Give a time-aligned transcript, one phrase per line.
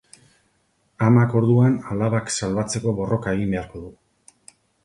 [1.07, 3.93] Amak, orduan, alabak salbatzeko borroka egin beharko du.